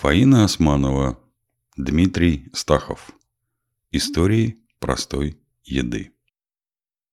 Фаина 0.00 0.44
Османова, 0.44 1.18
Дмитрий 1.76 2.50
Стахов. 2.52 3.10
Истории 3.90 4.58
простой 4.78 5.40
еды. 5.64 6.12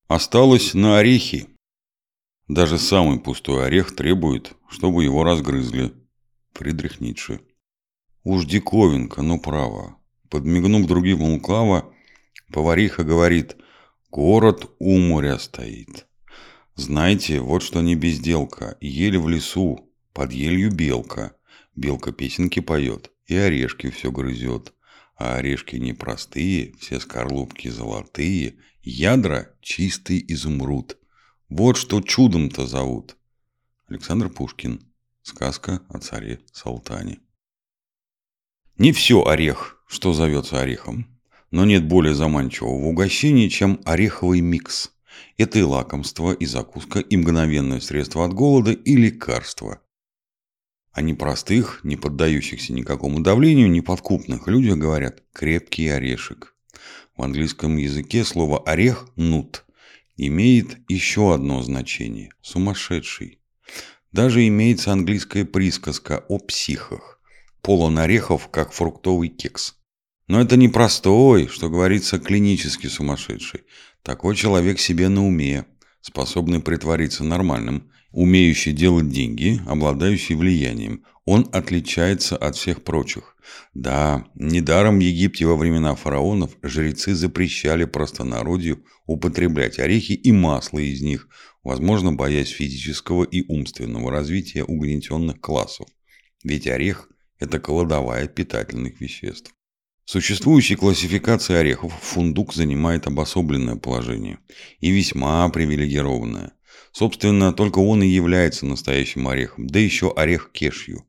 Осталось 0.08 0.76
на 0.76 1.00
орехи. 1.00 1.50
Даже 2.48 2.78
самый 2.78 3.20
пустой 3.20 3.66
орех 3.66 3.96
требует, 3.96 4.54
чтобы 4.70 5.04
его 5.04 5.24
разгрызли. 5.24 5.94
Фридрих 6.54 7.02
Ницше. 7.02 7.42
Уж 8.24 8.46
диковинка, 8.46 9.24
но 9.24 9.40
право. 9.40 9.98
Подмигнув 10.30 10.86
другим 10.86 11.24
лукаво, 11.24 11.92
повариха 12.54 13.04
говорит, 13.04 13.58
город 14.12 14.70
у 14.78 15.00
моря 15.00 15.40
стоит. 15.40 16.06
Знаете, 16.76 17.40
вот 17.40 17.64
что 17.64 17.82
не 17.82 17.96
безделка, 17.96 18.78
ели 18.80 19.18
в 19.18 19.28
лесу, 19.28 19.92
под 20.14 20.32
елью 20.34 20.70
белка– 20.70 21.36
Белка 21.76 22.12
песенки 22.14 22.62
поет 22.62 23.12
и 23.28 23.36
орешки 23.36 23.90
все 23.90 24.12
грызет. 24.12 24.74
А 25.18 25.36
орешки 25.36 25.78
непростые, 25.78 26.74
все 26.78 27.00
скорлупки 27.00 27.70
золотые, 27.70 28.56
ядра 28.82 29.54
чистый 29.62 30.24
изумруд. 30.28 30.98
Вот 31.48 31.78
что 31.78 32.02
чудом-то 32.02 32.66
зовут. 32.66 33.16
Александр 33.88 34.30
Пушкин. 34.30 34.82
Сказка 35.22 35.82
о 35.90 36.00
царе 36.00 36.42
Салтане. 36.52 37.20
Не 38.78 38.92
все 38.92 39.26
орех, 39.26 39.82
что 39.88 40.14
зовется 40.14 40.60
орехом, 40.60 41.08
но 41.50 41.66
нет 41.66 41.88
более 41.88 42.14
заманчивого 42.14 42.78
в 42.80 42.88
угощении, 42.88 43.48
чем 43.48 43.80
ореховый 43.86 44.42
микс. 44.42 44.92
Это 45.38 45.60
и 45.60 45.64
лакомство, 45.64 46.34
и 46.34 46.46
закуска, 46.46 47.00
и 47.00 47.18
мгновенное 47.18 47.80
средство 47.80 48.26
от 48.26 48.34
голода, 48.34 48.72
и 48.72 48.96
лекарство– 48.96 49.80
о 50.96 51.02
непростых, 51.02 51.82
не 51.84 51.98
поддающихся 51.98 52.72
никакому 52.72 53.20
давлению, 53.20 53.70
неподкупных 53.70 54.48
людях 54.48 54.78
говорят 54.78 55.22
«крепкий 55.34 55.90
орешек». 55.90 56.56
В 57.18 57.22
английском 57.22 57.76
языке 57.76 58.24
слово 58.24 58.64
«орех»– 58.64 59.10
«нут» 59.18 59.66
имеет 60.16 60.78
еще 60.88 61.36
одно 61.36 61.62
значение– 61.62 62.30
«сумасшедший». 62.42 63.40
Даже 64.14 64.48
имеется 64.48 64.94
английская 64.94 65.44
присказка 65.44 66.24
о 66.30 66.40
психах. 66.40 67.20
Полон 67.62 68.00
орехов, 68.00 68.48
как 68.50 68.72
фруктовый 68.72 69.28
кекс. 69.28 69.76
Но 70.28 70.40
это 70.40 70.56
не 70.56 70.70
простой, 70.70 71.48
что 71.48 71.70
говорится, 71.70 72.20
клинически 72.20 72.88
сумасшедший. 72.88 73.64
Такой 74.02 74.34
человек 74.38 74.80
себе 74.80 75.10
на 75.10 75.28
уме, 75.28 75.66
способный 76.00 76.62
притвориться 76.62 77.26
нормальным, 77.26 77.92
умеющий 78.16 78.72
делать 78.72 79.10
деньги, 79.10 79.62
обладающий 79.68 80.36
влиянием. 80.36 81.04
Он 81.26 81.50
отличается 81.52 82.38
от 82.38 82.56
всех 82.56 82.84
прочих. 82.84 83.36
Да, 83.74 84.26
недаром 84.36 85.00
в 85.00 85.02
Египте 85.02 85.46
во 85.46 85.58
времена 85.58 85.96
фараонов 85.96 86.56
жрецы 86.64 87.14
запрещали 87.14 87.84
простонародью 87.84 88.84
употреблять 89.06 89.80
орехи 89.80 90.14
и 90.14 90.32
масло 90.32 90.80
из 90.80 91.02
них, 91.02 91.28
возможно, 91.64 92.14
боясь 92.14 92.50
физического 92.50 93.24
и 93.26 93.44
умственного 93.48 94.12
развития 94.12 94.64
угнетенных 94.64 95.42
классов. 95.42 95.88
Ведь 96.44 96.68
орех– 96.68 97.10
это 97.40 97.60
кладовая 97.60 98.28
питательных 98.28 99.02
веществ. 99.02 99.52
Существующей 100.06 100.76
классификации 100.76 101.56
орехов 101.56 101.92
фундук 102.02 102.54
занимает 102.54 103.08
обособленное 103.08 103.76
положение 103.76 104.38
и 104.80 104.92
весьма 104.92 105.50
привилегированное. 105.50 106.54
Собственно, 106.92 107.54
только 107.54 107.80
он 107.80 108.04
и 108.04 108.08
является 108.08 108.66
настоящим 108.66 109.28
орехом, 109.28 109.68
да 109.68 109.80
еще 109.80 110.14
орех 110.16 110.52
кешью. 110.54 111.06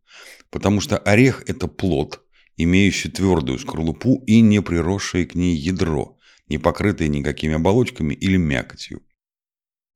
Потому 0.50 0.81
что 0.81 0.98
орех– 0.98 1.45
это 1.47 1.69
плод, 1.69 2.22
имеющий 2.56 3.09
твердую 3.09 3.59
скорлупу 3.59 4.22
и 4.27 4.41
не 4.41 4.61
приросшее 4.62 5.27
к 5.27 5.34
ней 5.34 5.55
ядро, 5.55 6.19
не 6.48 6.59
покрытое 6.59 7.09
никакими 7.09 7.55
оболочками 7.55 8.14
или 8.14 8.37
мякотью. 8.37 9.03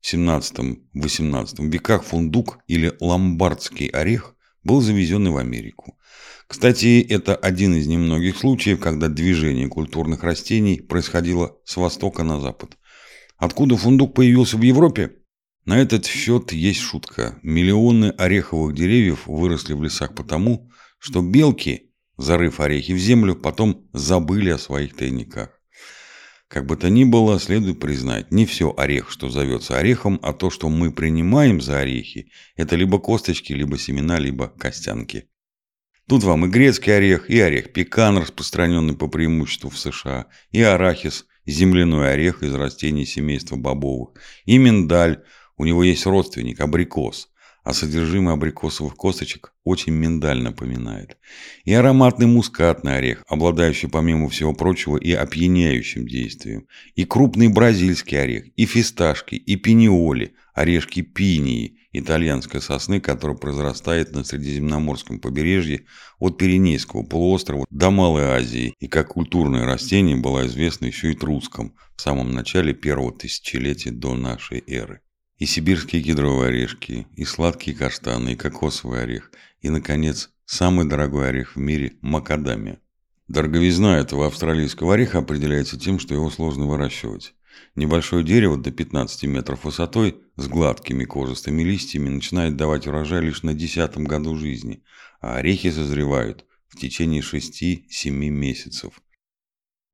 В 0.00 0.12
17-18 0.12 1.70
веках 1.70 2.04
фундук 2.04 2.58
или 2.66 2.92
ломбардский 3.00 3.88
орех 3.88 4.34
был 4.64 4.80
завезен 4.80 5.30
в 5.30 5.36
Америку. 5.36 5.96
Кстати, 6.46 7.00
это 7.08 7.36
один 7.36 7.74
из 7.76 7.86
немногих 7.86 8.36
случаев, 8.36 8.80
когда 8.80 9.08
движение 9.08 9.68
культурных 9.68 10.24
растений 10.24 10.80
происходило 10.80 11.56
с 11.64 11.76
востока 11.76 12.24
на 12.24 12.40
запад. 12.40 12.76
Откуда 13.36 13.76
фундук 13.76 14.14
появился 14.14 14.56
в 14.56 14.62
Европе? 14.62 15.12
На 15.64 15.78
этот 15.78 16.06
счет 16.06 16.52
есть 16.52 16.80
шутка. 16.80 17.38
Миллионы 17.42 18.10
ореховых 18.10 18.74
деревьев 18.74 19.26
выросли 19.26 19.74
в 19.74 19.82
лесах 19.82 20.14
потому, 20.14 20.70
что 20.98 21.22
белки, 21.22 21.92
зарыв 22.16 22.60
орехи 22.60 22.92
в 22.92 22.98
землю, 22.98 23.36
потом 23.36 23.88
забыли 23.92 24.50
о 24.50 24.58
своих 24.58 24.96
тайниках. 24.96 25.50
Как 26.48 26.66
бы 26.66 26.76
то 26.76 26.90
ни 26.90 27.04
было, 27.04 27.38
следует 27.38 27.78
признать, 27.78 28.32
не 28.32 28.44
все 28.44 28.74
орех, 28.76 29.10
что 29.10 29.30
зовется 29.30 29.78
орехом, 29.78 30.18
а 30.22 30.32
то, 30.32 30.50
что 30.50 30.68
мы 30.68 30.90
принимаем 30.90 31.60
за 31.60 31.78
орехи, 31.78 32.32
это 32.56 32.74
либо 32.74 32.98
косточки, 32.98 33.52
либо 33.52 33.78
семена, 33.78 34.18
либо 34.18 34.48
костянки. 34.48 35.28
Тут 36.08 36.24
вам 36.24 36.46
и 36.46 36.48
грецкий 36.48 36.96
орех, 36.96 37.30
и 37.30 37.38
орех 37.38 37.72
пекан, 37.72 38.18
распространенный 38.18 38.96
по 38.96 39.06
преимуществу 39.06 39.70
в 39.70 39.78
США, 39.78 40.26
и 40.50 40.60
арахис, 40.60 41.26
земляной 41.46 42.14
орех 42.14 42.42
из 42.42 42.52
растений 42.52 43.06
семейства 43.06 43.54
бобовых, 43.54 44.14
и 44.44 44.58
миндаль, 44.58 45.22
у 45.60 45.66
него 45.66 45.84
есть 45.84 46.06
родственник, 46.06 46.58
абрикос, 46.60 47.28
а 47.64 47.74
содержимое 47.74 48.32
абрикосовых 48.32 48.94
косточек 48.96 49.52
очень 49.62 49.92
миндаль 49.92 50.40
напоминает. 50.40 51.18
И 51.64 51.74
ароматный 51.74 52.26
мускатный 52.26 52.96
орех, 52.96 53.24
обладающий, 53.28 53.90
помимо 53.90 54.30
всего 54.30 54.54
прочего, 54.54 54.96
и 54.96 55.12
опьяняющим 55.12 56.08
действием. 56.08 56.66
И 56.94 57.04
крупный 57.04 57.48
бразильский 57.48 58.18
орех, 58.18 58.46
и 58.56 58.64
фисташки, 58.64 59.34
и 59.34 59.56
пиниоли, 59.56 60.32
орешки 60.54 61.02
пинии, 61.02 61.76
итальянской 61.92 62.62
сосны, 62.62 62.98
которая 62.98 63.36
произрастает 63.36 64.12
на 64.12 64.24
Средиземноморском 64.24 65.20
побережье 65.20 65.84
от 66.18 66.38
Пиренейского 66.38 67.02
полуострова 67.02 67.66
до 67.68 67.90
Малой 67.90 68.24
Азии, 68.24 68.72
и 68.80 68.88
как 68.88 69.08
культурное 69.08 69.66
растение 69.66 70.16
была 70.16 70.46
известна 70.46 70.86
еще 70.86 71.12
и 71.12 71.14
трускам 71.14 71.74
в 71.96 72.00
самом 72.00 72.32
начале 72.32 72.72
первого 72.72 73.12
тысячелетия 73.12 73.90
до 73.90 74.14
нашей 74.14 74.64
эры 74.66 75.02
и 75.40 75.46
сибирские 75.46 76.02
кедровые 76.02 76.48
орешки, 76.48 77.06
и 77.16 77.24
сладкие 77.24 77.74
каштаны, 77.74 78.34
и 78.34 78.36
кокосовый 78.36 79.02
орех, 79.02 79.32
и, 79.62 79.70
наконец, 79.70 80.30
самый 80.44 80.86
дорогой 80.86 81.30
орех 81.30 81.56
в 81.56 81.58
мире– 81.58 81.94
макадамия. 82.02 82.78
Дороговизна 83.26 83.98
этого 83.98 84.26
австралийского 84.26 84.94
ореха 84.94 85.18
определяется 85.18 85.80
тем, 85.80 85.98
что 85.98 86.14
его 86.14 86.28
сложно 86.30 86.66
выращивать. 86.66 87.32
Небольшое 87.74 88.22
дерево 88.22 88.58
до 88.58 88.70
15 88.70 89.24
метров 89.24 89.64
высотой 89.64 90.20
с 90.36 90.46
гладкими 90.46 91.04
кожистыми 91.04 91.62
листьями 91.62 92.10
начинает 92.10 92.56
давать 92.56 92.86
урожай 92.86 93.22
лишь 93.22 93.42
на 93.42 93.54
десятом 93.54 94.04
году 94.04 94.36
жизни, 94.36 94.82
а 95.22 95.36
орехи 95.36 95.70
созревают 95.70 96.44
в 96.68 96.76
течение 96.76 97.22
6-7 97.22 98.10
месяцев. 98.10 99.00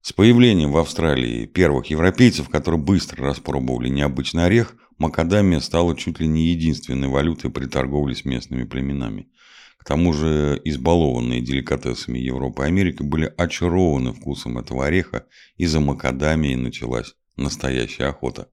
С 0.03 0.13
появлением 0.13 0.73
в 0.73 0.79
Австралии 0.79 1.47
первых 1.47 1.87
европейцев, 1.87 2.49
которые 2.49 2.81
быстро 2.81 3.27
распробовали 3.27 3.89
необычный 3.89 4.45
орех– 4.47 4.75
Макадамия 4.99 5.61
стала 5.61 5.97
чуть 5.97 6.21
ли 6.21 6.27
не 6.27 6.47
единственной 6.49 7.09
валютой 7.09 7.51
при 7.51 7.67
торговле 7.67 8.15
с 8.15 8.25
местными 8.25 8.65
племенами. 8.65 9.29
К 9.79 9.85
тому 9.85 10.13
же 10.13 10.61
избалованные 10.65 11.43
деликатесами 11.43 12.19
Европы 12.19 12.63
и 12.63 12.67
Америки 12.67 13.03
были 13.03 13.33
очарованы 13.37 14.13
вкусом 14.13 14.59
этого 14.59 14.87
ореха, 14.87 15.27
и 15.57 15.67
за 15.67 15.81
макадамией 15.81 16.57
началась 16.57 17.15
настоящая 17.37 18.07
охота. 18.07 18.49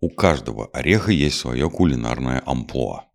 У 0.00 0.08
каждого 0.08 0.68
ореха 0.72 1.10
есть 1.10 1.38
свое 1.38 1.68
кулинарное 1.68 2.42
амплуа. 2.46 3.06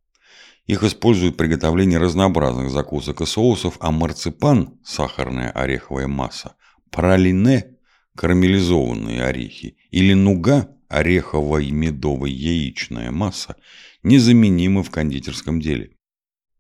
Их 0.65 0.83
используют 0.83 1.35
в 1.35 1.37
приготовлении 1.37 1.95
разнообразных 1.95 2.69
закусок 2.69 3.21
и 3.21 3.25
соусов, 3.25 3.77
а 3.79 3.91
марципан– 3.91 4.79
сахарная 4.83 5.51
ореховая 5.51 6.07
масса, 6.07 6.55
пралине– 6.89 7.77
карамелизованные 8.15 9.23
орехи 9.23 9.77
или 9.89 10.13
нуга 10.13 10.69
ореховая 10.87 11.71
медовая 11.71 12.31
яичная 12.31 13.11
масса 13.11 13.55
незаменимы 14.03 14.83
в 14.83 14.89
кондитерском 14.89 15.61
деле. 15.61 15.91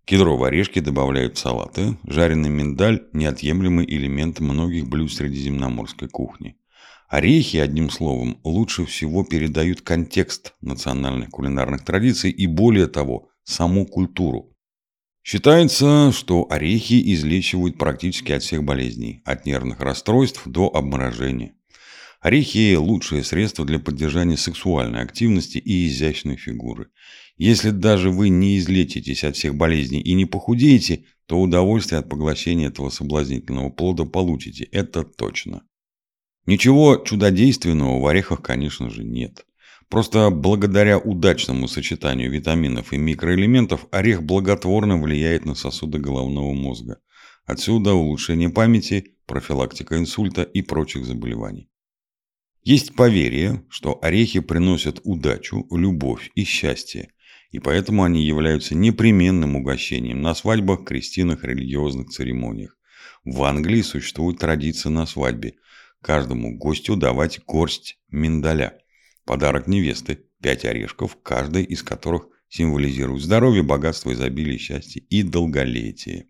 Кедровые 0.05 0.47
орешки 0.47 0.79
добавляют 0.79 1.37
в 1.37 1.39
салаты, 1.39 1.97
жареный 2.03 2.49
миндаль– 2.49 3.07
неотъемлемый 3.13 3.85
элемент 3.85 4.39
многих 4.39 4.87
блюд 4.87 5.13
средиземноморской 5.13 6.09
кухни. 6.09 6.57
Орехи, 7.07 7.57
одним 7.57 7.89
словом, 7.89 8.39
лучше 8.43 8.85
всего 8.85 9.23
передают 9.23 9.81
контекст 9.81 10.55
национальных 10.61 11.29
кулинарных 11.29 11.83
традиций 11.83 12.31
и, 12.31 12.47
более 12.47 12.87
того, 12.87 13.29
саму 13.43 13.85
культуру. 13.85 14.50
Считается, 15.23 16.11
что 16.11 16.47
орехи 16.49 17.13
излечивают 17.13 17.77
практически 17.77 18.31
от 18.31 18.41
всех 18.41 18.63
болезней, 18.63 19.21
от 19.23 19.45
нервных 19.45 19.79
расстройств 19.79 20.47
до 20.47 20.67
обморожения. 20.75 21.53
Орехи– 22.21 22.75
лучшее 22.77 23.23
средство 23.23 23.65
для 23.65 23.79
поддержания 23.79 24.37
сексуальной 24.37 25.01
активности 25.01 25.57
и 25.57 25.87
изящной 25.87 26.37
фигуры. 26.37 26.89
Если 27.37 27.69
даже 27.69 28.11
вы 28.11 28.29
не 28.29 28.57
излечитесь 28.57 29.23
от 29.23 29.35
всех 29.35 29.55
болезней 29.55 30.01
и 30.01 30.13
не 30.13 30.25
похудеете, 30.25 31.05
то 31.25 31.39
удовольствие 31.39 31.99
от 31.99 32.09
поглощения 32.09 32.67
этого 32.67 32.89
соблазнительного 32.89 33.69
плода 33.69 34.05
получите, 34.05 34.65
это 34.65 35.03
точно. 35.03 35.63
Ничего 36.45 36.97
чудодейственного 36.97 37.99
в 37.99 38.05
орехах, 38.07 38.41
конечно 38.41 38.89
же, 38.89 39.03
нет. 39.03 39.45
Просто 39.91 40.29
благодаря 40.29 40.97
удачному 40.97 41.67
сочетанию 41.67 42.31
витаминов 42.31 42.93
и 42.93 42.97
микроэлементов 42.97 43.87
орех 43.91 44.23
благотворно 44.23 44.97
влияет 44.97 45.43
на 45.43 45.53
сосуды 45.53 45.99
головного 45.99 46.53
мозга. 46.53 47.01
Отсюда 47.43 47.93
улучшение 47.93 48.49
памяти, 48.49 49.17
профилактика 49.25 49.97
инсульта 49.97 50.43
и 50.43 50.61
прочих 50.61 51.05
заболеваний. 51.05 51.69
Есть 52.63 52.95
поверье, 52.95 53.65
что 53.69 53.99
орехи 54.01 54.39
приносят 54.39 55.01
удачу, 55.03 55.67
любовь 55.71 56.31
и 56.35 56.45
счастье, 56.45 57.09
и 57.49 57.59
поэтому 57.59 58.05
они 58.05 58.25
являются 58.25 58.75
непременным 58.75 59.57
угощением 59.57 60.21
на 60.21 60.33
свадьбах, 60.35 60.85
крестинах, 60.85 61.43
религиозных 61.43 62.11
церемониях. 62.11 62.77
В 63.25 63.43
Англии 63.43 63.81
существует 63.81 64.39
традиция 64.39 64.89
на 64.89 65.05
свадьбе 65.05 65.55
каждому 66.01 66.57
гостю 66.57 66.95
давать 66.95 67.43
горсть 67.45 67.99
миндаля– 68.09 68.77
Подарок 69.25 69.67
невесты– 69.67 70.19
пять 70.41 70.65
орешков, 70.65 71.17
каждый 71.21 71.63
из 71.63 71.83
которых 71.83 72.27
символизирует 72.49 73.21
здоровье, 73.21 73.63
богатство, 73.63 74.11
изобилие, 74.11 74.57
счастье 74.57 75.01
и 75.09 75.23
долголетие. 75.23 76.27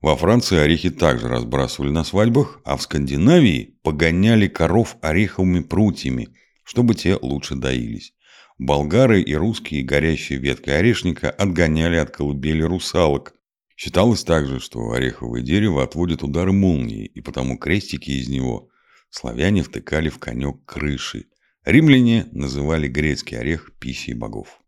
Во 0.00 0.16
Франции 0.16 0.58
орехи 0.58 0.90
также 0.90 1.28
разбрасывали 1.28 1.90
на 1.90 2.04
свадьбах, 2.04 2.60
а 2.64 2.76
в 2.76 2.82
Скандинавии 2.82 3.78
погоняли 3.82 4.48
коров 4.48 4.96
ореховыми 5.00 5.60
прутьями, 5.60 6.28
чтобы 6.62 6.94
те 6.94 7.16
лучше 7.20 7.54
доились. 7.54 8.14
Болгары 8.58 9.22
и 9.22 9.34
русские 9.34 9.82
горящие 9.82 10.38
веткой 10.38 10.78
орешника 10.78 11.30
отгоняли 11.30 11.96
от 11.96 12.10
колыбели 12.10 12.62
русалок. 12.62 13.34
Считалось 13.76 14.22
также, 14.22 14.60
что 14.60 14.92
ореховое 14.92 15.42
дерево 15.42 15.82
отводит 15.82 16.22
удары 16.22 16.52
молнии, 16.52 17.06
и 17.06 17.20
потому 17.20 17.58
крестики 17.58 18.10
из 18.10 18.28
него 18.28 18.68
славяне 19.10 19.62
втыкали 19.62 20.08
в 20.08 20.18
конек 20.18 20.64
крыши. 20.66 21.26
Римляне 21.64 22.26
называли 22.32 22.88
грецкий 22.88 23.38
орех 23.38 23.72
пищей 23.78 24.12
богов. 24.12 24.60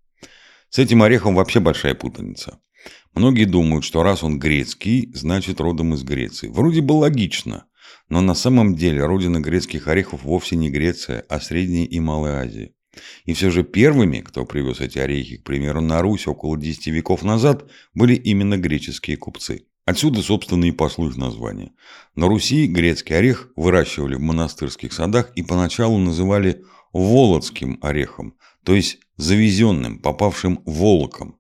С 0.71 0.79
этим 0.79 1.03
орехом 1.03 1.35
вообще 1.35 1.61
большая 1.61 1.95
путаница. 1.95 2.59
Многие 3.15 3.45
думают, 3.45 3.85
что 3.85 4.03
раз 4.03 4.23
он 4.23 4.39
грецкий, 4.39 5.11
значит 5.15 5.61
родом 5.61 5.93
из 5.93 6.03
Греции. 6.05 6.49
Вроде 6.49 6.81
бы 6.81 6.93
логично, 6.93 7.67
но 8.09 8.23
на 8.23 8.35
самом 8.35 8.75
деле 8.77 9.05
родина 9.05 9.41
грецких 9.41 9.89
орехов 9.89 10.23
вовсе 10.23 10.57
не 10.57 10.71
Греция, 10.71 11.25
а 11.29 11.39
Средняя 11.41 11.85
и 11.85 12.01
Малая 12.01 12.41
Азия. 12.41 12.73
И 13.27 13.35
все 13.35 13.51
же 13.51 13.63
первыми, 13.63 14.21
кто 14.21 14.47
привез 14.47 14.81
эти 14.81 14.99
орехи, 14.99 15.37
к 15.37 15.45
примеру, 15.45 15.83
на 15.83 16.01
Русь 16.01 16.27
около 16.27 16.57
10 16.57 16.87
веков 16.87 17.23
назад, 17.23 17.71
были 17.93 18.15
именно 18.15 18.57
греческие 18.57 19.19
купцы. 19.19 19.67
Отсюда, 19.85 20.23
собственно, 20.23 20.65
и 20.65 20.73
пошло 20.73 21.09
название. 21.11 21.73
На 22.17 22.27
Руси 22.27 22.67
грецкий 22.67 23.17
орех 23.17 23.51
выращивали 23.55 24.17
в 24.17 24.21
монастырских 24.21 24.93
садах 24.93 25.31
и 25.37 25.43
поначалу 25.43 25.99
называли 25.99 26.65
володским 26.97 27.79
орехом, 27.83 28.35
то 28.65 28.75
есть 28.75 28.99
завезенным, 29.17 29.99
попавшим 29.99 30.63
волоком. 30.65 31.39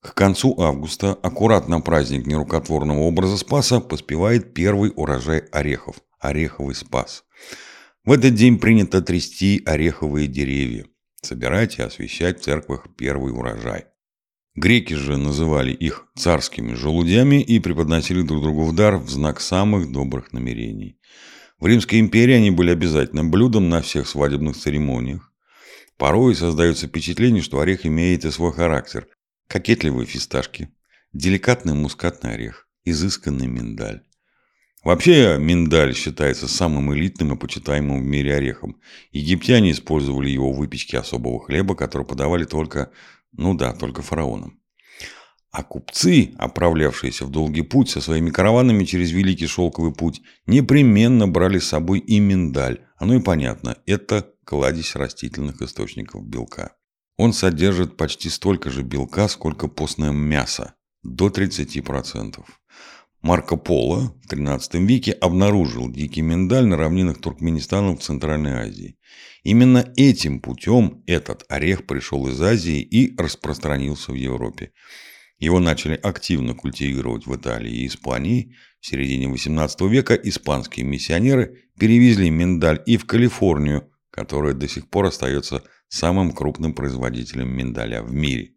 К 0.00 0.14
концу 0.14 0.60
августа, 0.60 1.12
аккуратно 1.22 1.80
праздник 1.80 2.26
нерукотворного 2.26 3.00
образа 3.00 3.38
Спаса, 3.38 3.80
поспевает 3.80 4.52
первый 4.52 4.92
урожай 4.94 5.38
орехов– 5.50 5.96
ореховый 6.20 6.74
Спас. 6.74 7.24
В 8.04 8.12
этот 8.12 8.34
день 8.34 8.58
принято 8.58 9.00
трясти 9.00 9.62
ореховые 9.64 10.26
деревья, 10.26 10.84
собирать 11.22 11.78
и 11.78 11.82
освещать 11.82 12.40
в 12.40 12.44
церквах 12.44 12.88
первый 12.98 13.32
урожай. 13.32 13.86
Греки 14.56 14.92
же 14.92 15.16
называли 15.16 15.72
их 15.72 16.06
царскими 16.14 16.74
желудями 16.74 17.42
и 17.42 17.58
преподносили 17.58 18.22
друг 18.22 18.42
другу 18.42 18.64
в 18.64 18.74
дар 18.74 18.98
в 18.98 19.08
знак 19.08 19.40
самых 19.40 19.90
добрых 19.90 20.32
намерений. 20.32 20.98
В 21.58 21.66
Римской 21.66 22.00
империи 22.00 22.34
они 22.34 22.50
были 22.50 22.70
обязательным 22.70 23.30
блюдом 23.30 23.68
на 23.68 23.80
всех 23.80 24.08
свадебных 24.08 24.56
церемониях. 24.56 25.32
Порой 25.96 26.34
создается 26.34 26.88
впечатление, 26.88 27.42
что 27.42 27.60
орех 27.60 27.86
имеет 27.86 28.24
и 28.24 28.30
свой 28.30 28.52
характер. 28.52 29.06
Кокетливые 29.46 30.06
фисташки, 30.06 30.70
деликатный 31.12 31.74
мускатный 31.74 32.34
орех, 32.34 32.68
изысканный 32.84 33.46
миндаль. 33.46 34.02
Вообще 34.82 35.38
миндаль 35.38 35.94
считается 35.94 36.48
самым 36.48 36.92
элитным 36.92 37.34
и 37.34 37.38
почитаемым 37.38 38.02
в 38.02 38.04
мире 38.04 38.34
орехом. 38.34 38.80
Египтяне 39.12 39.70
использовали 39.70 40.28
его 40.28 40.52
в 40.52 40.58
выпечке 40.58 40.98
особого 40.98 41.42
хлеба, 41.42 41.74
который 41.74 42.06
подавали 42.06 42.44
только, 42.44 42.90
ну 43.32 43.54
да, 43.54 43.72
только 43.72 44.02
фараонам. 44.02 44.60
А 45.54 45.62
купцы, 45.62 46.34
отправлявшиеся 46.36 47.26
в 47.26 47.30
долгий 47.30 47.62
путь 47.62 47.88
со 47.88 48.00
своими 48.00 48.30
караванами 48.30 48.84
через 48.84 49.12
Великий 49.12 49.46
Шелковый 49.46 49.92
путь, 49.92 50.20
непременно 50.46 51.28
брали 51.28 51.60
с 51.60 51.68
собой 51.68 52.00
и 52.00 52.18
миндаль. 52.18 52.80
Оно 52.96 53.14
и 53.14 53.20
понятно, 53.20 53.78
это 53.86 54.28
кладезь 54.44 54.96
растительных 54.96 55.62
источников 55.62 56.26
белка. 56.26 56.72
Он 57.16 57.32
содержит 57.32 57.96
почти 57.96 58.30
столько 58.30 58.68
же 58.68 58.82
белка, 58.82 59.28
сколько 59.28 59.68
постное 59.68 60.10
мясо, 60.10 60.74
до 61.04 61.28
30%. 61.28 62.42
Марко 63.22 63.56
Поло 63.56 64.12
в 64.24 64.32
XIII 64.32 64.84
веке 64.84 65.12
обнаружил 65.12 65.88
дикий 65.88 66.22
миндаль 66.22 66.66
на 66.66 66.76
равнинах 66.76 67.20
Туркменистана 67.20 67.96
в 67.96 68.00
Центральной 68.00 68.54
Азии. 68.54 68.98
Именно 69.44 69.92
этим 69.96 70.40
путем 70.40 71.04
этот 71.06 71.44
орех 71.48 71.86
пришел 71.86 72.26
из 72.26 72.42
Азии 72.42 72.80
и 72.80 73.16
распространился 73.16 74.10
в 74.10 74.16
Европе. 74.16 74.72
Его 75.44 75.60
начали 75.60 76.00
активно 76.02 76.54
культивировать 76.54 77.26
в 77.26 77.36
Италии 77.36 77.82
и 77.82 77.86
Испании. 77.86 78.56
В 78.80 78.86
середине 78.86 79.26
XVIII 79.26 79.88
века 79.90 80.14
испанские 80.14 80.86
миссионеры 80.86 81.68
перевезли 81.78 82.30
миндаль 82.30 82.82
и 82.86 82.96
в 82.96 83.04
Калифорнию, 83.04 83.90
которая 84.10 84.54
до 84.54 84.66
сих 84.68 84.88
пор 84.88 85.04
остается 85.04 85.62
самым 85.88 86.32
крупным 86.32 86.72
производителем 86.72 87.54
миндаля 87.54 88.02
в 88.02 88.14
мире. 88.14 88.52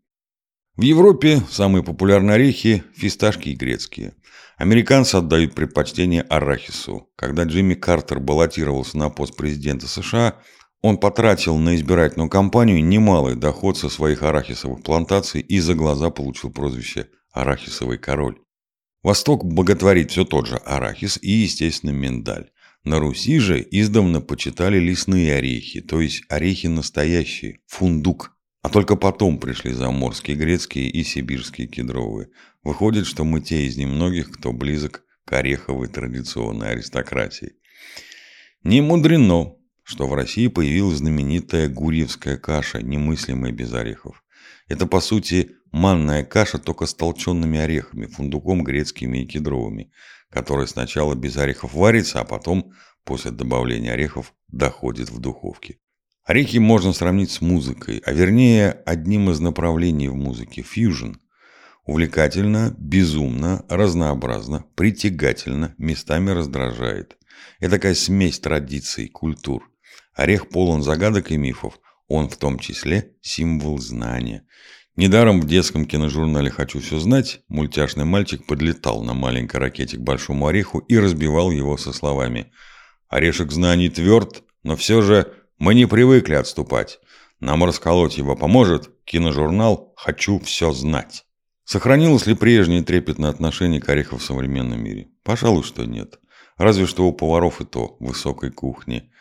В 0.77 0.83
Европе 0.83 1.41
самые 1.49 1.83
популярные 1.83 2.35
орехи– 2.35 2.83
фисташки 2.95 3.49
и 3.49 3.55
грецкие. 3.55 4.13
Американцы 4.55 5.15
отдают 5.15 5.55
предпочтение 5.55 6.21
арахису. 6.21 7.09
Когда 7.17 7.43
Джимми 7.43 7.73
Картер 7.73 8.21
баллотировался 8.21 8.97
на 8.97 9.09
пост 9.09 9.35
президента 9.35 9.89
США– 9.89 10.39
он 10.81 10.97
потратил 10.97 11.57
на 11.57 11.75
избирательную 11.75 12.29
кампанию 12.29 12.83
немалый 12.83 13.35
доход 13.35 13.77
со 13.77 13.89
своих 13.89 14.23
арахисовых 14.23 14.83
плантаций 14.83 15.41
и 15.41 15.59
за 15.59 15.73
глаза 15.73 16.09
получил 16.09 16.51
прозвище 16.51 17.09
«Арахисовый 17.31 17.97
король». 17.97 18.37
Восток 19.03 19.45
боготворит 19.45 20.11
все 20.11 20.25
тот 20.25 20.47
же 20.47 20.57
арахис 20.57 21.17
и, 21.21 21.31
естественно, 21.31 21.91
миндаль. 21.91 22.51
На 22.83 22.99
Руси 22.99 23.39
же 23.39 23.65
издавна 23.69 24.21
почитали 24.21 24.79
лесные 24.79 25.35
орехи, 25.35 25.81
то 25.81 25.99
есть 25.99 26.23
орехи 26.29 26.67
настоящие, 26.67 27.59
фундук. 27.67 28.37
А 28.61 28.69
только 28.69 28.95
потом 28.95 29.39
пришли 29.39 29.71
заморские 29.71 30.35
грецкие 30.35 30.89
и 30.89 31.03
сибирские 31.03 31.67
кедровые. 31.67 32.29
Выходит, 32.63 33.05
что 33.05 33.23
мы 33.23 33.41
те 33.41 33.65
из 33.65 33.77
немногих, 33.77 34.31
кто 34.31 34.51
близок 34.51 35.03
к 35.25 35.33
ореховой 35.33 35.87
традиционной 35.87 36.71
аристократии. 36.71 37.53
Не 38.63 38.81
мудрено, 38.81 39.56
что 39.87 40.05
в 40.05 40.13
России 40.13 40.47
появилась 40.47 40.97
знаменитая 40.97 41.69
гурьевская 41.69 42.35
каша, 42.35 42.81
немыслимая 42.81 43.53
без 43.53 43.71
орехов. 43.73 44.21
Это, 44.67 44.85
по 44.85 44.99
сути, 44.99 45.51
манная 45.71 46.25
каша 46.25 46.57
только 46.57 46.85
с 46.85 46.93
толченными 46.93 47.57
орехами, 47.57 48.05
фундуком, 48.05 48.65
грецкими 48.65 49.19
и 49.19 49.25
кедровыми, 49.25 49.93
которая 50.29 50.67
сначала 50.67 51.15
без 51.15 51.37
орехов 51.37 51.73
варится, 51.73 52.19
а 52.19 52.25
потом, 52.25 52.73
после 53.05 53.31
добавления 53.31 53.93
орехов, 53.93 54.33
доходит 54.49 55.09
в 55.09 55.19
духовке. 55.19 55.77
Орехи 56.25 56.57
можно 56.57 56.91
сравнить 56.91 57.31
с 57.31 57.39
музыкой, 57.39 58.01
а 58.05 58.11
вернее 58.11 58.71
одним 58.85 59.29
из 59.29 59.39
направлений 59.39 60.09
в 60.09 60.15
музыке– 60.15 60.61
фьюжн. 60.63 61.13
Увлекательно, 61.85 62.75
безумно, 62.77 63.63
разнообразно, 63.69 64.65
притягательно, 64.75 65.75
местами 65.77 66.31
раздражает. 66.31 67.17
Это 67.61 67.75
такая 67.75 67.95
смесь 67.95 68.37
традиций, 68.41 69.07
культур– 69.07 69.71
Орех 70.17 70.49
полон 70.49 70.81
загадок 70.81 71.31
и 71.31 71.37
мифов. 71.37 71.79
Он 72.07 72.27
в 72.27 72.37
том 72.37 72.57
числе 72.57 73.11
символ 73.21 73.77
знания. 73.77 74.47
Недаром 74.95 75.39
в 75.39 75.45
детском 75.45 75.85
киножурнале 75.85 76.49
«Хочу 76.49 76.79
все 76.79 76.97
знать» 76.97 77.41
мультяшный 77.49 78.03
мальчик 78.03 78.43
подлетал 78.47 79.03
на 79.03 79.13
маленькой 79.13 79.57
ракете 79.57 79.97
к 79.97 80.01
большому 80.01 80.47
ореху 80.47 80.79
и 80.79 80.97
разбивал 80.97 81.51
его 81.51 81.77
со 81.77 81.93
словами 81.93 82.51
«Орешек 83.09 83.51
знаний 83.51 83.89
тверд, 83.89 84.41
но 84.63 84.75
все 84.75 85.03
же 85.03 85.31
мы 85.59 85.75
не 85.75 85.85
привыкли 85.85 86.33
отступать. 86.33 86.99
Нам 87.39 87.63
расколоть 87.63 88.17
его 88.17 88.35
поможет 88.35 88.89
киножурнал 89.05 89.93
«Хочу 89.97 90.39
все 90.39 90.71
знать». 90.71 91.25
Сохранилось 91.63 92.25
ли 92.25 92.33
прежнее 92.33 92.81
трепетное 92.81 93.29
отношение 93.29 93.79
к 93.79 93.89
ореху 93.89 94.17
в 94.17 94.23
современном 94.23 94.83
мире? 94.83 95.09
Пожалуй, 95.23 95.61
что 95.61 95.85
нет. 95.85 96.19
Разве 96.57 96.87
что 96.87 97.05
у 97.05 97.13
поваров 97.13 97.61
и 97.61 97.65
то 97.65 97.97
высокой 97.99 98.49
кухни. 98.49 99.11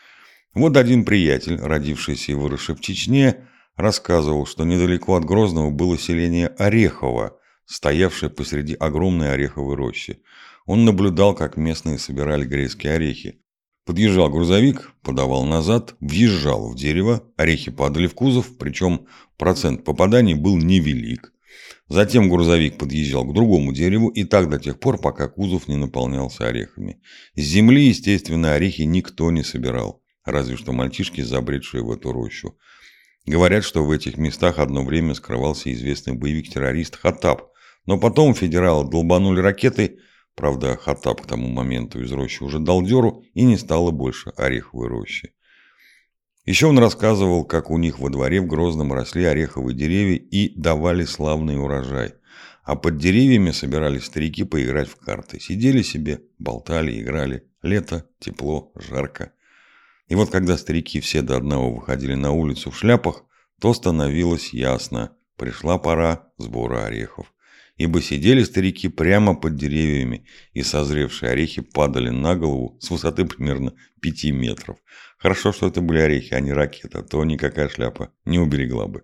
Вот 0.56 0.78
один 0.78 1.04
приятель, 1.04 1.58
родившийся 1.60 2.32
и 2.32 2.34
выросший 2.34 2.74
в 2.74 2.80
Чечне, 2.80 3.46
рассказывал, 3.76 4.46
что 4.46 4.64
недалеко 4.64 5.14
от 5.14 5.26
Грозного 5.26 5.70
было 5.70 5.98
селение 5.98 6.46
Орехово, 6.46 7.38
стоявшее 7.66 8.30
посреди 8.30 8.72
огромной 8.72 9.34
ореховой 9.34 9.76
рощи. 9.76 10.22
Он 10.64 10.86
наблюдал, 10.86 11.34
как 11.34 11.58
местные 11.58 11.98
собирали 11.98 12.46
грецкие 12.46 12.94
орехи. 12.94 13.42
Подъезжал 13.84 14.30
грузовик, 14.30 14.92
подавал 15.02 15.44
назад, 15.44 15.94
въезжал 16.00 16.70
в 16.70 16.74
дерево, 16.74 17.22
орехи 17.36 17.70
падали 17.70 18.06
в 18.06 18.14
кузов, 18.14 18.56
причем 18.56 19.08
процент 19.36 19.84
попаданий 19.84 20.32
был 20.32 20.56
невелик. 20.56 21.34
Затем 21.88 22.30
грузовик 22.30 22.78
подъезжал 22.78 23.26
к 23.26 23.34
другому 23.34 23.74
дереву 23.74 24.08
и 24.08 24.24
так 24.24 24.48
до 24.48 24.58
тех 24.58 24.80
пор, 24.80 24.98
пока 24.98 25.28
кузов 25.28 25.68
не 25.68 25.76
наполнялся 25.76 26.46
орехами. 26.46 26.98
С 27.34 27.42
земли, 27.42 27.88
естественно, 27.88 28.54
орехи 28.54 28.82
никто 28.82 29.30
не 29.30 29.42
собирал, 29.42 30.02
разве 30.26 30.56
что 30.56 30.72
мальчишки, 30.72 31.22
забредшие 31.22 31.82
в 31.82 31.90
эту 31.90 32.12
рощу. 32.12 32.58
Говорят, 33.24 33.64
что 33.64 33.84
в 33.84 33.90
этих 33.90 34.18
местах 34.18 34.58
одно 34.58 34.84
время 34.84 35.14
скрывался 35.14 35.72
известный 35.72 36.14
боевик-террорист 36.14 36.96
Хаттаб, 36.96 37.50
но 37.86 37.98
потом 37.98 38.34
федералы 38.34 38.88
долбанули 38.88 39.40
ракеты, 39.40 39.98
правда, 40.34 40.76
Хаттаб 40.76 41.22
к 41.22 41.26
тому 41.26 41.48
моменту 41.48 42.02
из 42.02 42.12
рощи 42.12 42.42
уже 42.42 42.58
дал 42.58 42.82
дёру 42.82 43.24
и 43.34 43.42
не 43.42 43.56
стало 43.56 43.90
больше 43.90 44.30
ореховой 44.36 44.88
рощи. 44.88 45.32
Еще 46.44 46.68
он 46.68 46.78
рассказывал, 46.78 47.44
как 47.44 47.70
у 47.70 47.78
них 47.78 47.98
во 47.98 48.08
дворе 48.08 48.40
в 48.40 48.46
Грозном 48.46 48.92
росли 48.92 49.24
ореховые 49.24 49.76
деревья 49.76 50.16
и 50.16 50.52
давали 50.56 51.04
славный 51.04 51.60
урожай. 51.60 52.14
А 52.62 52.76
под 52.76 52.98
деревьями 52.98 53.50
собирались 53.50 54.04
старики 54.04 54.44
поиграть 54.44 54.88
в 54.88 54.96
карты. 54.96 55.40
Сидели 55.40 55.82
себе, 55.82 56.20
болтали, 56.38 57.00
играли. 57.00 57.48
Лето, 57.62 58.08
тепло, 58.20 58.72
жарко. 58.76 59.32
И 60.08 60.14
вот 60.14 60.30
когда 60.30 60.56
старики 60.56 61.00
все 61.00 61.22
до 61.22 61.36
одного 61.36 61.74
выходили 61.74 62.14
на 62.14 62.32
улицу 62.32 62.70
в 62.70 62.78
шляпах, 62.78 63.24
то 63.60 63.74
становилось 63.74 64.52
ясно. 64.52 65.16
Пришла 65.36 65.78
пора 65.78 66.30
сбора 66.38 66.86
орехов 66.86 67.32
ибо 67.76 68.00
сидели 68.00 68.42
старики 68.42 68.88
прямо 68.88 69.34
под 69.34 69.56
деревьями, 69.56 70.26
и 70.52 70.62
созревшие 70.62 71.32
орехи 71.32 71.62
падали 71.62 72.10
на 72.10 72.34
голову 72.34 72.78
с 72.80 72.90
высоты 72.90 73.24
примерно 73.24 73.74
5 74.00 74.24
метров. 74.32 74.78
Хорошо, 75.18 75.52
что 75.52 75.68
это 75.68 75.80
были 75.80 75.98
орехи, 75.98 76.34
а 76.34 76.40
не 76.40 76.52
ракета, 76.52 77.02
то 77.02 77.24
никакая 77.24 77.68
шляпа 77.68 78.12
не 78.24 78.38
уберегла 78.38 78.86
бы. 78.86 79.02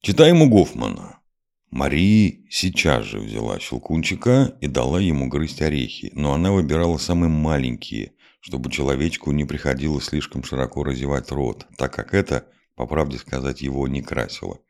Читаем 0.00 0.42
у 0.42 0.50
Гофмана. 0.50 1.20
Мария 1.70 2.38
сейчас 2.48 3.04
же 3.04 3.18
взяла 3.18 3.58
щелкунчика 3.58 4.56
и 4.60 4.68
дала 4.68 5.00
ему 5.00 5.28
грызть 5.28 5.62
орехи, 5.62 6.10
но 6.14 6.32
она 6.32 6.52
выбирала 6.52 6.96
самые 6.96 7.28
маленькие, 7.28 8.12
чтобы 8.40 8.70
человечку 8.70 9.32
не 9.32 9.44
приходилось 9.44 10.04
слишком 10.04 10.44
широко 10.44 10.84
разевать 10.84 11.30
рот, 11.32 11.66
так 11.76 11.92
как 11.92 12.14
это, 12.14 12.46
по 12.76 12.86
правде 12.86 13.18
сказать, 13.18 13.62
его 13.62 13.88
не 13.88 14.00
красило. 14.00 14.60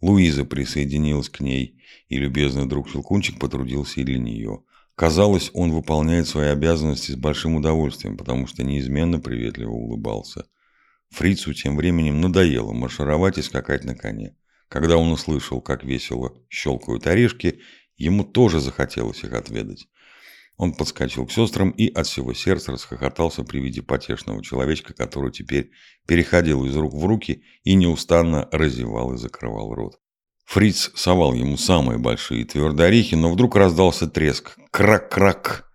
Луиза 0.00 0.44
присоединилась 0.44 1.28
к 1.28 1.40
ней, 1.40 1.82
и 2.08 2.16
любезный 2.16 2.66
друг 2.66 2.88
Щелкунчик 2.88 3.38
потрудился 3.38 4.00
и 4.00 4.04
для 4.04 4.18
нее. 4.18 4.62
Казалось, 4.94 5.50
он 5.52 5.72
выполняет 5.72 6.26
свои 6.26 6.48
обязанности 6.48 7.12
с 7.12 7.16
большим 7.16 7.56
удовольствием, 7.56 8.16
потому 8.16 8.46
что 8.46 8.62
неизменно 8.62 9.20
приветливо 9.20 9.72
улыбался. 9.72 10.46
Фрицу 11.10 11.52
тем 11.52 11.76
временем 11.76 12.20
надоело 12.20 12.72
маршировать 12.72 13.38
и 13.38 13.42
скакать 13.42 13.84
на 13.84 13.94
коне. 13.94 14.34
Когда 14.68 14.96
он 14.96 15.12
услышал, 15.12 15.60
как 15.60 15.84
весело 15.84 16.34
щелкают 16.48 17.06
орешки, 17.06 17.60
ему 17.96 18.24
тоже 18.24 18.60
захотелось 18.60 19.22
их 19.22 19.32
отведать. 19.32 19.86
Он 20.56 20.72
подскочил 20.72 21.26
к 21.26 21.32
сестрам 21.32 21.70
и 21.70 21.92
от 21.92 22.06
всего 22.06 22.32
сердца 22.32 22.72
расхохотался 22.72 23.44
при 23.44 23.58
виде 23.58 23.82
потешного 23.82 24.42
человечка, 24.42 24.94
который 24.94 25.30
теперь 25.30 25.70
переходил 26.06 26.64
из 26.64 26.74
рук 26.74 26.94
в 26.94 27.04
руки 27.04 27.42
и 27.62 27.74
неустанно 27.74 28.48
разевал 28.50 29.12
и 29.12 29.18
закрывал 29.18 29.74
рот. 29.74 30.00
Фриц 30.46 30.92
совал 30.94 31.34
ему 31.34 31.56
самые 31.56 31.98
большие 31.98 32.44
твердые 32.44 32.86
орехи, 32.86 33.16
но 33.16 33.30
вдруг 33.30 33.56
раздался 33.56 34.06
треск. 34.06 34.56
Крак-крак! 34.70 35.70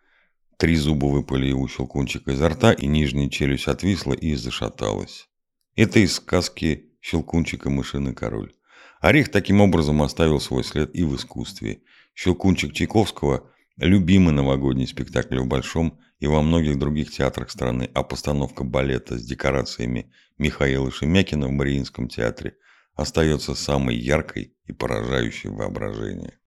Три 0.58 0.76
зуба 0.76 1.08
выпали 1.08 1.52
у 1.52 1.68
щелкунчика 1.68 2.32
изо 2.32 2.50
рта, 2.50 2.72
и 2.72 2.88
нижняя 2.88 3.30
челюсть 3.30 3.68
отвисла 3.68 4.14
и 4.14 4.34
зашаталась. 4.36 5.28
Это 5.76 6.00
из 6.00 6.16
сказки 6.16 6.92
«Щелкунчик 7.02 7.66
и 7.66 7.70
мышиный 7.70 8.14
король». 8.14 8.54
Орех 9.02 9.30
таким 9.30 9.60
образом 9.60 10.02
оставил 10.02 10.40
свой 10.40 10.64
след 10.64 10.96
и 10.96 11.04
в 11.04 11.16
искусстве. 11.16 11.82
Щелкунчик 12.16 12.74
Чайковского– 12.74 13.50
Любимый 13.82 14.32
новогодний 14.32 14.86
спектакль 14.86 15.40
в 15.40 15.48
Большом 15.48 16.00
и 16.20 16.28
во 16.28 16.44
многих 16.44 16.78
других 16.78 17.10
театрах 17.10 17.50
страны, 17.50 17.90
а 17.96 18.04
постановка 18.04 18.64
балета 18.64 19.18
с 19.18 19.26
декорациями 19.26 20.12
Михаила 20.38 20.92
Шемякина 20.92 21.48
в 21.48 21.52
Мариинском 21.52 22.08
театре 22.08 22.58
остается 22.94 23.56
самой 23.56 23.96
яркой 23.96 24.54
и 24.68 24.72
поражающей 24.72 25.50
воображение. 25.50 26.38